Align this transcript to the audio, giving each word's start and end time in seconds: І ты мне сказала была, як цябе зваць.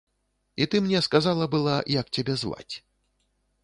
І 0.65 0.67
ты 0.71 0.81
мне 0.85 1.03
сказала 1.09 1.51
была, 1.53 1.77
як 2.01 2.13
цябе 2.19 2.41
зваць. 2.45 2.69